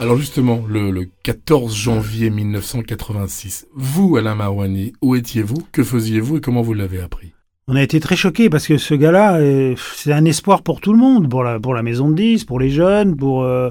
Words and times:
Alors 0.00 0.16
justement, 0.16 0.64
le, 0.68 0.90
le 0.90 1.08
14 1.22 1.74
janvier 1.74 2.30
1986, 2.30 3.66
vous, 3.74 4.16
Alain 4.16 4.34
Marouani, 4.34 4.92
où 5.02 5.16
étiez-vous? 5.16 5.58
Que 5.72 5.82
faisiez-vous 5.82 6.38
et 6.38 6.40
comment 6.40 6.62
vous 6.62 6.72
l'avez 6.74 7.00
appris? 7.00 7.32
On 7.66 7.76
a 7.76 7.82
été 7.82 8.00
très 8.00 8.16
choqués 8.16 8.48
parce 8.48 8.66
que 8.66 8.78
ce 8.78 8.94
gars-là, 8.94 9.36
euh, 9.36 9.74
c'est 9.94 10.12
un 10.12 10.24
espoir 10.24 10.62
pour 10.62 10.80
tout 10.80 10.92
le 10.92 10.98
monde, 10.98 11.28
pour 11.28 11.42
la, 11.42 11.60
pour 11.60 11.74
la 11.74 11.82
maison 11.82 12.08
de 12.08 12.14
10, 12.14 12.44
pour 12.44 12.58
les 12.58 12.70
jeunes, 12.70 13.16
pour, 13.16 13.42
euh, 13.42 13.70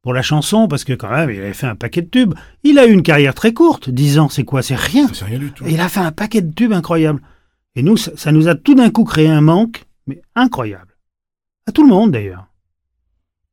pour 0.00 0.14
la 0.14 0.22
chanson, 0.22 0.68
parce 0.68 0.84
que 0.84 0.92
quand 0.94 1.10
même, 1.10 1.30
il 1.30 1.40
avait 1.40 1.52
fait 1.52 1.66
un 1.66 1.74
paquet 1.74 2.02
de 2.02 2.08
tubes. 2.08 2.34
Il 2.62 2.78
a 2.78 2.86
eu 2.86 2.92
une 2.92 3.02
carrière 3.02 3.34
très 3.34 3.52
courte, 3.52 3.90
10 3.90 4.18
ans, 4.20 4.28
c'est 4.30 4.44
quoi? 4.44 4.62
C'est 4.62 4.76
rien. 4.76 5.08
C'est 5.12 5.26
rien 5.26 5.38
du 5.38 5.52
tout. 5.52 5.66
Et 5.66 5.72
il 5.72 5.80
a 5.80 5.88
fait 5.88 6.00
un 6.00 6.12
paquet 6.12 6.40
de 6.40 6.54
tubes 6.54 6.72
incroyables. 6.72 7.20
Et 7.76 7.82
nous, 7.82 7.96
ça, 7.96 8.12
ça 8.16 8.32
nous 8.32 8.48
a 8.48 8.54
tout 8.54 8.74
d'un 8.74 8.90
coup 8.90 9.04
créé 9.04 9.28
un 9.28 9.42
manque, 9.42 9.84
mais 10.06 10.22
incroyable. 10.34 10.96
À 11.66 11.72
tout 11.72 11.82
le 11.82 11.90
monde 11.90 12.12
d'ailleurs. 12.12 12.46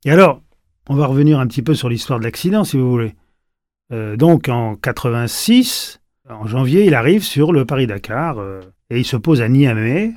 Et 0.06 0.12
alors, 0.12 0.42
on 0.90 0.96
va 0.96 1.06
revenir 1.06 1.40
un 1.40 1.48
petit 1.48 1.62
peu 1.62 1.74
sur 1.76 1.90
l'histoire 1.90 2.20
de 2.20 2.24
l'accident, 2.26 2.64
si 2.64 2.78
vous 2.78 2.90
voulez. 2.90 3.14
Euh, 3.94 4.16
donc 4.16 4.50
en 4.50 4.76
86, 4.76 6.00
en 6.30 6.48
janvier, 6.48 6.86
il 6.86 6.96
arrive 6.96 7.24
sur 7.24 7.52
le 7.52 7.66
Paris-Dakar 7.66 8.40
euh, 8.40 8.62
et 8.90 9.00
il 9.00 9.06
se 9.06 9.18
pose 9.18 9.42
à 9.42 9.50
Niamey. 9.50 10.14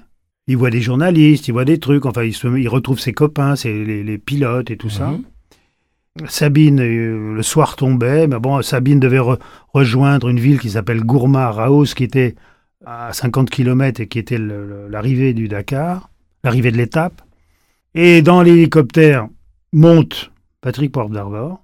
Il 0.46 0.56
voit 0.56 0.70
des 0.70 0.80
journalistes, 0.82 1.48
il 1.48 1.52
voit 1.52 1.64
des 1.64 1.78
trucs, 1.78 2.04
enfin, 2.06 2.22
il, 2.22 2.34
se- 2.34 2.46
il 2.58 2.68
retrouve 2.68 3.00
ses 3.00 3.12
copains, 3.12 3.56
ses, 3.56 3.84
les, 3.84 4.04
les 4.04 4.18
pilotes 4.18 4.70
et 4.70 4.76
tout 4.76 4.90
ça. 4.90 5.08
Mhm. 5.08 5.24
Sabine, 6.28 6.80
euh, 6.80 7.34
le 7.34 7.42
soir 7.42 7.74
tombait, 7.76 8.26
mais 8.28 8.38
bon, 8.38 8.62
Sabine 8.62 9.00
devait 9.00 9.18
re- 9.18 9.40
rejoindre 9.72 10.28
une 10.28 10.38
ville 10.38 10.60
qui 10.60 10.70
s'appelle 10.70 11.00
Gourma 11.00 11.50
Raos, 11.50 11.86
qui 11.96 12.04
était 12.04 12.36
à 12.86 13.12
50 13.12 13.50
km 13.50 14.00
et 14.00 14.06
qui 14.06 14.18
était 14.18 14.38
l'arrivée 14.38 15.32
du 15.32 15.48
Dakar, 15.48 16.10
l'arrivée 16.44 16.70
de 16.70 16.76
l'étape. 16.76 17.22
Et 17.94 18.22
dans 18.22 18.42
l'hélicoptère 18.42 19.28
monte 19.74 20.30
Patrick 20.62 20.92
Porte 20.92 21.12
d'Arvor 21.12 21.62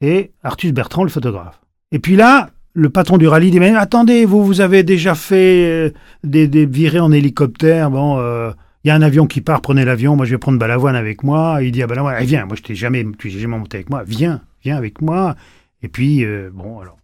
et 0.00 0.32
Artus 0.42 0.72
Bertrand, 0.72 1.04
le 1.04 1.10
photographe. 1.10 1.60
Et 1.92 2.00
puis 2.00 2.16
là, 2.16 2.50
le 2.72 2.90
patron 2.90 3.18
du 3.18 3.28
rallye 3.28 3.50
dit 3.50 3.60
Mais 3.60 3.74
attendez, 3.76 4.24
vous, 4.24 4.44
vous 4.44 4.60
avez 4.60 4.82
déjà 4.82 5.14
fait 5.14 5.66
euh, 5.66 5.90
des, 6.24 6.48
des 6.48 6.66
virées 6.66 7.00
en 7.00 7.12
hélicoptère. 7.12 7.90
Bon, 7.90 8.18
euh, 8.18 8.50
il 8.82 8.88
y 8.88 8.90
a 8.90 8.94
un 8.94 9.02
avion 9.02 9.26
qui 9.26 9.40
part, 9.40 9.60
prenez 9.60 9.84
l'avion. 9.84 10.16
Moi, 10.16 10.24
je 10.24 10.32
vais 10.32 10.38
prendre 10.38 10.58
Balavoine 10.58 10.96
avec 10.96 11.22
moi. 11.22 11.58
Il 11.62 11.70
dit 11.70 11.82
à 11.82 11.86
Balavoine 11.86 12.16
Eh, 12.18 12.24
Viens, 12.24 12.46
moi, 12.46 12.56
je 12.56 12.62
t'ai 12.62 12.74
jamais, 12.74 13.04
tu 13.18 13.28
jamais 13.30 13.58
monté 13.58 13.76
avec 13.76 13.90
moi. 13.90 14.02
Viens, 14.06 14.40
viens 14.64 14.76
avec 14.76 15.02
moi. 15.02 15.36
Et 15.82 15.88
puis, 15.88 16.24
euh, 16.24 16.50
bon, 16.52 16.80
alors. 16.80 16.96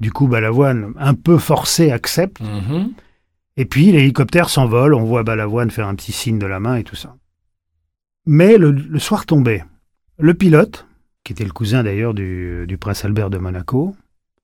Du 0.00 0.10
coup, 0.10 0.26
Balavoine, 0.26 0.94
un 0.98 1.14
peu 1.14 1.38
forcé, 1.38 1.92
accepte. 1.92 2.40
Mhm. 2.40 2.92
Et 3.56 3.66
puis 3.66 3.92
l'hélicoptère 3.92 4.48
s'envole, 4.48 4.94
on 4.94 5.04
voit 5.04 5.22
Balavoine 5.22 5.70
faire 5.70 5.86
un 5.86 5.94
petit 5.94 6.10
signe 6.10 6.40
de 6.40 6.46
la 6.46 6.58
main 6.58 6.76
et 6.76 6.82
tout 6.82 6.96
ça. 6.96 7.14
Mais 8.26 8.56
le, 8.56 8.72
le 8.72 8.98
soir 8.98 9.26
tombait. 9.26 9.62
Le 10.22 10.34
pilote, 10.34 10.86
qui 11.24 11.32
était 11.32 11.44
le 11.44 11.50
cousin 11.50 11.82
d'ailleurs 11.82 12.14
du, 12.14 12.64
du 12.68 12.78
prince 12.78 13.04
Albert 13.04 13.28
de 13.28 13.38
Monaco, 13.38 13.96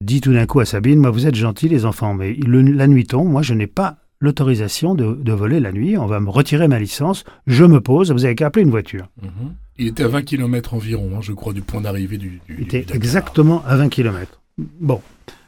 dit 0.04 0.20
tout 0.20 0.32
d'un 0.32 0.44
coup 0.44 0.58
à 0.58 0.64
Sabine, 0.64 0.98
moi 0.98 1.10
vous 1.10 1.28
êtes 1.28 1.36
gentils 1.36 1.68
les 1.68 1.84
enfants, 1.84 2.14
mais 2.14 2.34
le- 2.34 2.62
la 2.62 2.88
nuit 2.88 3.06
tombe, 3.06 3.28
moi 3.28 3.42
je 3.42 3.54
n'ai 3.54 3.68
pas 3.68 3.96
l'autorisation 4.20 4.96
de, 4.96 5.14
de 5.14 5.32
voler 5.32 5.60
la 5.60 5.70
nuit, 5.70 5.96
on 5.96 6.06
va 6.06 6.18
me 6.18 6.30
retirer 6.30 6.66
ma 6.66 6.80
licence, 6.80 7.24
je 7.46 7.64
me 7.64 7.80
pose, 7.80 8.10
vous 8.10 8.24
avez 8.24 8.34
qu'à 8.34 8.48
appeler 8.48 8.64
une 8.64 8.70
voiture. 8.72 9.06
Mhm. 9.22 9.54
Il 9.78 9.86
était 9.86 10.02
à 10.02 10.08
20 10.08 10.22
km 10.22 10.74
environ, 10.74 11.10
hein, 11.16 11.20
je 11.22 11.32
crois, 11.32 11.52
du 11.52 11.62
point 11.62 11.80
d'arrivée 11.80 12.18
du, 12.18 12.40
du, 12.48 12.56
Il 12.58 12.62
était 12.64 12.82
du 12.82 12.92
exactement 12.94 13.62
à 13.64 13.76
20 13.76 13.88
km. 13.88 14.40
Bon, 14.58 15.00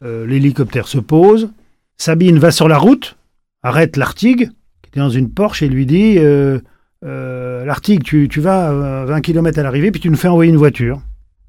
Euh, 0.05 0.25
l'hélicoptère 0.27 0.87
se 0.87 0.99
pose, 0.99 1.51
Sabine 1.99 2.39
va 2.39 2.53
sur 2.53 2.69
la 2.69 2.79
route, 2.79 3.17
arrête 3.65 3.97
l'Artigue, 3.97 4.51
qui 4.83 4.89
était 4.91 5.01
dans 5.01 5.11
une 5.11 5.31
Porsche, 5.31 5.63
et 5.65 5.69
lui 5.69 5.85
dit 5.87 6.15
euh, 6.19 6.61
euh, 7.05 7.65
L'Artigue, 7.65 8.03
tu, 8.03 8.41
vas 8.41 9.03
à 9.03 9.05
20 9.05 9.21
km 9.21 9.59
à 9.59 9.63
l'arrivée, 9.63 9.91
puis 9.91 10.01
tu 10.01 10.11
nous 10.11 10.17
fais 10.17 10.29
envoyer 10.29 10.51
une 10.51 10.59
voiture. 10.59 11.01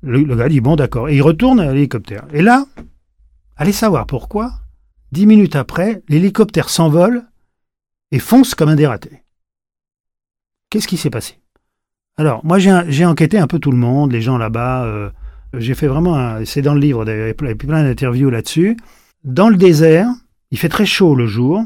Le, 0.02 0.24
gars 0.36 0.50
dit 0.50 0.62
Bon, 0.62 0.76
d'accord. 0.76 1.10
Et 1.10 1.16
il 1.16 1.22
retourne 1.22 1.60
à 1.60 1.74
l'hélicoptère. 1.74 2.26
Et 2.34 2.42
là, 2.42 2.66
allez 3.56 3.72
savoir 3.72 4.08
pourquoi, 4.08 4.52
dix 5.12 5.26
minutes 5.26 5.56
après, 5.56 6.02
l'hélicoptère 6.10 6.70
s'envole 6.70 7.24
et 8.12 8.20
fonce 8.20 8.56
comme 8.56 8.70
un 8.70 8.76
dératé. 8.76 9.24
Qu'est-ce 10.70 10.88
qui 10.88 10.98
s'est 10.98 11.10
passé? 11.10 11.40
Alors, 12.18 12.46
moi, 12.46 12.60
j'ai 12.60 13.06
enquêté 13.06 13.38
un 13.38 13.48
peu 13.48 13.60
tout 13.60 13.72
le 13.72 13.78
monde, 13.78 14.12
les 14.12 14.22
gens 14.22 14.38
là-bas. 14.38 14.86
euh, 14.86 15.10
j'ai 15.54 15.74
fait 15.74 15.88
vraiment, 15.88 16.44
c'est 16.46 16.62
dans 16.62 16.74
le 16.74 16.80
livre, 16.80 17.04
d'ailleurs, 17.04 17.28
il 17.28 17.48
y 17.48 17.52
a 17.52 17.56
plein 17.56 17.84
d'interviews 17.84 18.30
là-dessus. 18.30 18.78
Dans 19.24 19.50
le 19.50 19.58
désert, 19.58 20.08
il 20.52 20.58
fait 20.58 20.70
très 20.70 20.86
chaud 20.86 21.16
le 21.16 21.28
jour 21.28 21.64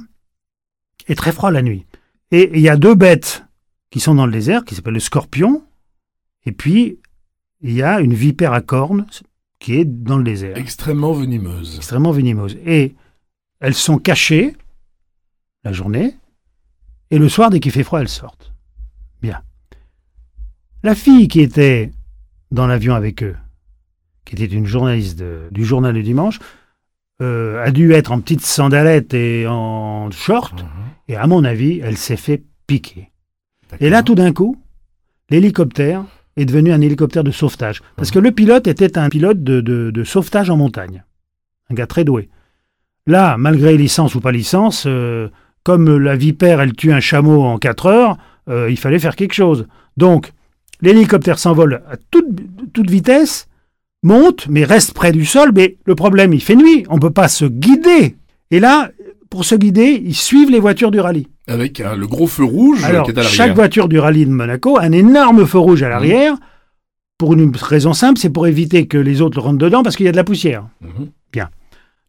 et 1.08 1.16
très 1.16 1.32
froid 1.32 1.52
la 1.52 1.62
nuit. 1.62 1.86
Et 2.32 2.52
il 2.54 2.62
y 2.62 2.70
a 2.70 2.78
deux 2.78 2.96
bêtes 2.96 3.45
qui 3.96 4.02
sont 4.02 4.14
dans 4.16 4.26
le 4.26 4.32
désert, 4.34 4.66
qui 4.66 4.76
s'appellent 4.76 4.94
le 4.96 5.00
scorpion, 5.00 5.64
et 6.46 6.52
puis 6.52 7.00
il 7.62 7.72
y 7.72 7.82
a 7.82 8.02
une 8.02 8.14
vipère 8.14 8.52
à 8.52 8.60
cornes 8.60 9.06
qui 9.60 9.76
est 9.76 9.86
dans 9.86 10.18
le 10.18 10.26
désert, 10.26 10.58
Extrêmement 10.58 11.14
venimeuse. 11.14 11.78
extrêmement 11.78 12.12
venimeuse. 12.12 12.58
Et 12.66 12.94
elles 13.62 13.74
sont 13.74 13.98
cachées 13.98 14.54
la 15.64 15.72
journée, 15.72 16.18
et 17.10 17.18
le 17.18 17.30
soir, 17.30 17.50
dès 17.50 17.62
qu'il 17.62 17.72
fait 17.72 17.84
froid, 17.86 18.02
elles 18.02 18.10
sortent. 18.10 18.52
Bien. 19.22 19.42
La 20.84 20.94
fille 20.94 21.30
qui 21.30 21.40
était 21.40 21.90
dans 22.52 22.68
l'avion 22.68 22.96
avec 22.96 23.24
eux, 23.24 23.38
qui 24.26 24.36
était 24.36 24.54
une 24.54 24.66
journaliste 24.66 25.18
de- 25.18 25.48
du 25.52 25.64
journal 25.64 25.94
du 25.94 26.04
dimanche, 26.04 26.40
euh, 27.22 27.64
a 27.64 27.72
dû 27.72 27.94
être 27.94 28.12
en 28.12 28.20
petite 28.20 28.42
sandalette 28.42 29.14
et 29.14 29.48
en 29.48 30.12
short, 30.12 30.64
Mhm. 30.64 30.70
et 31.08 31.16
à 31.16 31.28
mon 31.28 31.46
avis, 31.46 31.80
elle 31.82 31.96
s'est 31.96 32.18
fait 32.18 32.44
piquer. 32.68 33.10
Et 33.80 33.90
là, 33.90 34.04
tout 34.04 34.16
d'un 34.16 34.34
coup, 34.34 34.58
l'hélicoptère 35.30 36.04
est 36.38 36.46
devenu 36.46 36.72
un 36.72 36.82
hélicoptère 36.82 37.24
de 37.24 37.32
sauvetage. 37.32 37.82
Parce 37.96 38.12
que 38.12 38.20
le 38.20 38.32
pilote 38.32 38.68
était 38.68 38.98
un 38.98 39.10
pilote 39.10 39.44
de 39.44 40.04
sauvetage 40.04 40.50
en 40.50 40.58
montagne. 40.58 41.04
Un 41.70 41.76
gars 41.76 41.88
très 41.88 42.04
doué. 42.04 42.30
Là, 43.08 43.38
malgré 43.38 43.78
licence 43.78 44.16
ou 44.16 44.20
pas 44.20 44.32
licence, 44.32 44.86
euh, 44.88 45.30
comme 45.64 45.98
la 45.98 46.16
vipère, 46.16 46.60
elle 46.60 46.74
tue 46.74 46.92
un 46.92 47.00
chameau 47.00 47.44
en 47.44 47.58
4 47.60 47.86
heures, 47.86 48.18
euh, 48.50 48.70
il 48.70 48.78
fallait 48.78 49.00
faire 49.00 49.16
quelque 49.16 49.34
chose. 49.34 49.68
Donc, 49.96 50.34
l'hélicoptère 50.82 51.38
s'envole 51.38 51.84
à 51.90 51.98
toute, 51.98 52.26
toute 52.74 52.90
vitesse, 52.90 53.48
monte, 54.02 54.48
mais 54.48 54.64
reste 54.64 54.94
près 54.94 55.12
du 55.12 55.26
sol. 55.26 55.52
Mais 55.54 55.78
le 55.86 55.94
problème, 55.96 56.34
il 56.34 56.42
fait 56.42 56.56
nuit. 56.56 56.84
On 56.90 56.96
ne 56.96 57.02
peut 57.02 57.12
pas 57.12 57.28
se 57.28 57.46
guider. 57.46 58.16
Et 58.50 58.60
là, 58.60 58.90
pour 59.30 59.46
se 59.46 59.56
guider, 59.56 60.02
ils 60.04 60.16
suivent 60.16 60.52
les 60.52 60.60
voitures 60.60 60.92
du 60.92 61.00
rallye. 61.00 61.28
Avec 61.48 61.80
hein, 61.80 61.96
le 61.96 62.08
gros 62.08 62.28
feu 62.28 62.44
rouge 62.44 62.84
Alors, 62.84 63.06
qui 63.06 63.12
est 63.12 63.14
à 63.14 63.22
l'arrière. 63.24 63.32
chaque 63.32 63.56
voiture 63.56 63.88
du 63.88 64.00
rallye 64.00 64.26
de 64.26 64.32
Monaco 64.32 64.78
a 64.78 64.84
un 64.84 64.92
énorme 64.92 65.46
feu 65.46 65.60
rouge 65.60 65.84
à 65.84 65.90
l'arrière. 65.90 66.36
Pour 67.18 67.34
une 67.34 67.52
raison 67.56 67.94
simple, 67.94 68.20
c'est 68.20 68.30
pour 68.32 68.48
éviter 68.48 68.88
que 68.88 68.98
les 68.98 69.22
autres 69.22 69.40
rentrent 69.40 69.58
dedans 69.60 69.84
parce 69.84 69.96
qu'il 69.96 70.06
y 70.06 70.10
a 70.10 70.12
de 70.12 70.18
la 70.18 70.24
poussière. 70.24 70.66
Mhm. 70.82 71.10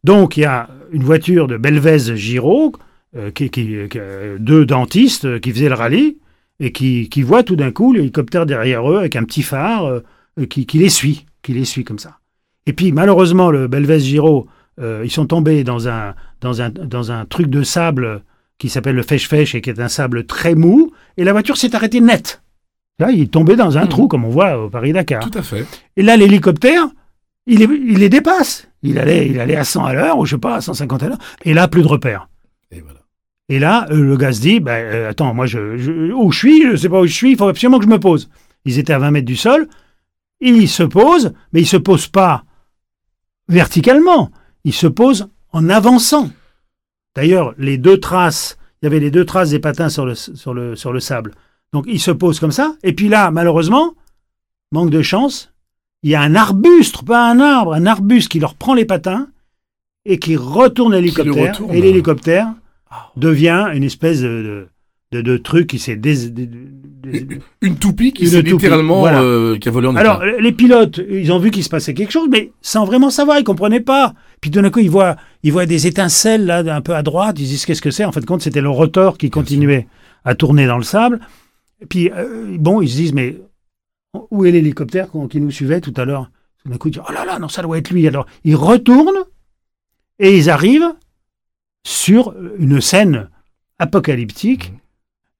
Donc, 0.03 0.37
il 0.37 0.41
y 0.41 0.45
a 0.45 0.69
une 0.91 1.03
voiture 1.03 1.47
de 1.47 1.57
Belvez 1.57 2.15
Giraud, 2.15 2.71
euh, 3.15 3.31
qui, 3.31 3.49
qui- 3.49 3.75
qui- 3.89 3.97
euh, 3.99 4.37
deux 4.39 4.65
dentistes 4.65 5.25
euh, 5.25 5.39
qui 5.39 5.51
faisaient 5.51 5.69
le 5.69 5.75
rallye 5.75 6.17
et 6.59 6.71
qui, 6.71 7.09
qui 7.09 7.23
voient 7.23 7.43
tout 7.43 7.55
d'un 7.55 7.71
coup 7.71 7.91
l'hélicoptère 7.93 8.45
derrière 8.45 8.89
eux 8.89 8.99
avec 8.99 9.15
un 9.15 9.23
petit 9.23 9.41
phare 9.41 9.85
euh, 9.85 10.01
qui, 10.49 10.65
qui 10.65 10.77
les 10.77 10.89
suit, 10.89 11.25
qui 11.41 11.53
les 11.53 11.65
suit 11.65 11.83
comme 11.83 11.99
ça. 11.99 12.19
Et 12.67 12.73
puis, 12.73 12.91
malheureusement, 12.91 13.49
le 13.51 13.67
Belvez 13.67 13.99
Giraud, 13.99 14.47
ils 14.79 15.09
sont 15.11 15.25
tombés 15.25 15.63
dans 15.63 15.89
un, 15.89 16.13
dans, 16.41 16.61
un, 16.61 16.69
dans 16.69 17.11
un 17.11 17.25
truc 17.25 17.47
de 17.47 17.63
sable 17.63 18.21
qui 18.57 18.69
s'appelle 18.69 18.95
le 18.95 19.03
fèche-fèche 19.03 19.55
et 19.55 19.61
qui 19.61 19.69
est 19.69 19.79
un 19.79 19.87
sable 19.87 20.25
très 20.25 20.55
mou, 20.55 20.91
et 21.17 21.23
la 21.23 21.31
voiture 21.31 21.57
s'est 21.57 21.75
arrêtée 21.75 22.01
net. 22.01 22.41
Là, 22.99 23.11
il 23.11 23.21
est 23.21 23.31
tombé 23.31 23.55
dans 23.55 23.77
un 23.77 23.83
Mhm. 23.83 23.89
trou, 23.89 24.07
comme 24.07 24.25
on 24.25 24.29
voit 24.29 24.57
au 24.57 24.69
Paris-Dakar. 24.69 25.29
Tout 25.29 25.37
à 25.37 25.43
fait. 25.43 25.65
Et 25.95 26.01
là, 26.01 26.17
l'hélicoptère, 26.17 26.87
il, 27.45 27.59
les 27.59 28.09
dépasse. 28.09 28.67
Il 28.81 28.97
allait, 28.97 29.27
il 29.27 29.39
allait 29.39 29.55
à 29.55 29.63
100 29.63 29.85
à 29.85 29.93
l'heure, 29.93 30.17
ou 30.17 30.25
je 30.25 30.31
sais 30.35 30.39
pas, 30.39 30.55
à 30.55 30.61
150 30.61 31.03
à 31.03 31.09
l'heure. 31.09 31.17
Et 31.45 31.53
là, 31.53 31.67
plus 31.67 31.83
de 31.83 31.87
repères. 31.87 32.27
Et 32.71 32.81
voilà. 32.81 32.99
Et 33.49 33.59
là, 33.59 33.85
euh, 33.91 34.01
le 34.01 34.17
gars 34.17 34.33
se 34.33 34.41
dit, 34.41 34.59
bah, 34.59 34.71
euh, 34.73 35.09
attends, 35.11 35.33
moi, 35.33 35.45
je, 35.45 35.77
je- 35.77 36.11
où 36.11 36.31
je 36.31 36.37
suis, 36.37 36.63
je 36.71 36.75
sais 36.75 36.89
pas 36.89 36.99
où 36.99 37.05
je 37.05 37.13
suis, 37.13 37.31
il 37.31 37.37
faut 37.37 37.47
absolument 37.47 37.77
que 37.77 37.85
je 37.85 37.89
me 37.89 37.99
pose. 37.99 38.29
Ils 38.65 38.79
étaient 38.79 38.93
à 38.93 38.99
20 38.99 39.11
mètres 39.11 39.25
du 39.27 39.35
sol. 39.37 39.67
Il 40.41 40.67
se 40.67 40.83
pose, 40.83 41.33
mais 41.53 41.61
il 41.61 41.67
se 41.67 41.77
pose 41.77 42.07
pas 42.07 42.43
verticalement. 43.47 44.31
Il 44.63 44.73
se 44.73 44.87
pose 44.87 45.29
en 45.53 45.69
avançant. 45.69 46.29
D'ailleurs, 47.17 47.53
les 47.57 47.77
deux 47.77 47.99
traces, 47.99 48.57
il 48.81 48.85
y 48.85 48.87
avait 48.87 48.99
les 48.99 49.11
deux 49.11 49.25
traces 49.25 49.49
des 49.49 49.59
patins 49.59 49.89
sur 49.89 50.05
le, 50.05 50.15
sur 50.15 50.53
le, 50.53 50.75
sur 50.75 50.93
le 50.93 50.99
sable. 50.99 51.33
Donc, 51.73 51.85
il 51.87 51.99
se 51.99 52.11
pose 52.11 52.39
comme 52.39 52.51
ça. 52.51 52.75
Et 52.83 52.93
puis 52.93 53.09
là, 53.09 53.31
malheureusement, 53.31 53.95
manque 54.71 54.91
de 54.91 55.01
chance, 55.01 55.51
il 56.03 56.11
y 56.11 56.15
a 56.15 56.21
un 56.21 56.35
arbuste, 56.35 57.03
pas 57.03 57.29
un 57.29 57.39
arbre, 57.39 57.73
un 57.73 57.85
arbuste 57.87 58.29
qui 58.29 58.39
leur 58.39 58.53
prend 58.53 58.75
les 58.75 58.85
patins 58.85 59.27
et 60.05 60.19
qui 60.19 60.37
retourne 60.37 60.93
l'hélicoptère. 60.93 61.59
Et 61.71 61.81
l'hélicoptère 61.81 62.53
Ah. 62.89 63.11
devient 63.17 63.67
une 63.73 63.83
espèce 63.83 64.21
de, 64.21 64.27
de, 64.27 64.67
de 65.11 65.37
truc 65.37 65.67
qui 65.67 65.79
s'est... 65.79 65.95
dés- 65.95 66.33
Une 67.61 67.77
toupie 67.77 68.11
qui 68.11 68.27
s'est 68.27 68.41
littéralement 68.41 68.99
voilà. 68.99 69.21
euh, 69.21 69.57
qui 69.57 69.69
a 69.69 69.71
volé 69.71 69.87
en 69.87 69.95
Alors, 69.95 70.23
les 70.23 70.51
pilotes, 70.51 70.99
ils 71.09 71.31
ont 71.31 71.39
vu 71.39 71.51
qu'il 71.51 71.63
se 71.63 71.69
passait 71.69 71.93
quelque 71.93 72.11
chose, 72.11 72.27
mais 72.29 72.51
sans 72.61 72.83
vraiment 72.85 73.09
savoir, 73.09 73.39
ils 73.39 73.45
comprenaient 73.45 73.79
pas. 73.79 74.13
Puis 74.41 74.51
tout 74.51 74.61
d'un 74.61 74.69
coup, 74.69 74.79
ils 74.79 74.89
voient, 74.89 75.15
ils 75.43 75.53
voient 75.53 75.65
des 75.65 75.87
étincelles 75.87 76.45
là, 76.45 76.57
un 76.75 76.81
peu 76.81 76.93
à 76.95 77.03
droite, 77.03 77.39
ils 77.39 77.45
disent 77.47 77.65
qu'est-ce 77.65 77.81
que 77.81 77.91
c'est? 77.91 78.03
En 78.03 78.11
fait, 78.11 78.25
compte, 78.25 78.41
c'était 78.41 78.59
le 78.61 78.69
rotor 78.69 79.17
qui 79.17 79.29
continuait 79.29 79.87
à 80.25 80.35
tourner 80.35 80.67
dans 80.67 80.77
le 80.77 80.83
sable. 80.83 81.21
Et 81.81 81.85
puis, 81.85 82.11
euh, 82.11 82.57
bon, 82.59 82.81
ils 82.81 82.89
se 82.89 82.95
disent, 82.97 83.13
mais 83.13 83.37
où 84.31 84.45
est 84.45 84.51
l'hélicoptère 84.51 85.07
qui 85.29 85.39
nous 85.39 85.51
suivait 85.51 85.79
tout 85.79 85.93
à 85.95 86.03
l'heure? 86.03 86.29
Tout 86.63 86.69
d'un 86.71 86.77
coup, 86.77 86.89
ils 86.89 86.91
disent, 86.91 87.03
oh 87.07 87.13
là 87.13 87.23
là, 87.23 87.39
non, 87.39 87.47
ça 87.47 87.61
doit 87.61 87.77
être 87.77 87.91
lui. 87.91 88.05
Alors, 88.07 88.25
ils 88.43 88.55
retournent 88.55 89.23
et 90.19 90.35
ils 90.35 90.49
arrivent 90.49 90.93
sur 91.85 92.33
une 92.59 92.81
scène 92.81 93.29
apocalyptique. 93.79 94.73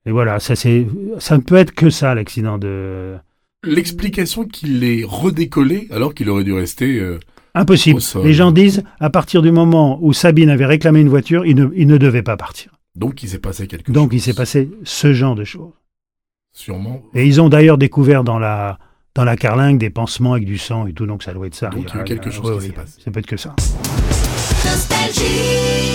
Et 0.07 0.12
voilà, 0.12 0.39
ça, 0.39 0.56
c'est, 0.56 0.88
ça 1.19 1.38
ne 1.38 1.42
peut 1.44 1.56
être 1.57 1.71
que 1.74 1.89
ça, 1.89 2.15
l'accident 2.15 2.57
de... 2.57 3.15
L'explication 3.63 4.45
qu'il 4.45 4.83
est 4.83 5.04
redécollé 5.06 5.88
alors 5.92 6.13
qu'il 6.15 6.30
aurait 6.30 6.44
dû 6.45 6.54
rester... 6.54 6.98
euh, 7.00 7.19
Impossible. 7.54 7.98
Au 7.98 8.00
sol. 8.01 8.25
Les 8.25 8.33
gens 8.33 8.51
disent, 8.51 8.83
à 9.00 9.09
partir 9.09 9.42
du 9.42 9.51
moment 9.51 10.00
où 10.01 10.13
Sabine 10.13 10.50
avait 10.50 10.65
réclamé 10.65 11.01
une 11.01 11.09
voiture, 11.09 11.45
il 11.45 11.56
ne, 11.56 11.68
il 11.75 11.88
ne 11.88 11.98
devait 11.98 12.21
pas 12.24 12.38
partir. 12.38 12.71
donc 12.95 13.21
il 13.24 13.30
s'est 13.30 13.39
passé 13.39 13.68
quelque 13.68 13.92
Donc, 13.92 14.12
chose. 14.12 14.18
il 14.19 14.21
s'est 14.21 14.33
passé 14.33 14.69
ce 14.83 15.12
genre 15.13 15.36
de 15.36 15.44
choses. 15.44 15.74
Sûrement. 16.54 17.01
Et 17.13 17.25
ils 17.25 17.42
ont 17.42 17.50
d'ailleurs 17.50 17.77
découvert 17.77 18.24
dans 18.24 18.39
la, 18.39 18.77
dans 19.15 19.24
la 19.25 19.36
carlingue 19.36 19.77
des 19.80 19.89
pansements 19.89 20.33
avec 20.33 20.45
du 20.45 20.57
sang 20.57 20.88
et 20.88 20.94
tout, 20.94 21.06
donc 21.07 21.21
ça 21.24 21.33
doit 21.33 21.48
être 21.48 21.56
ça. 21.56 21.69
Donc, 21.69 21.88
il 21.94 21.95
y 21.95 22.00
a 22.00 22.01
eu 22.01 22.06
quelque 22.06 22.30
chose 22.31 22.59
qui 22.59 22.68
s'est 22.68 22.74
passé. 22.74 23.01
Ça 23.04 23.12
peut 23.12 23.19
être 23.19 23.25
que 23.27 23.38
ça. 23.38 23.56
Nostalgie. 24.65 25.87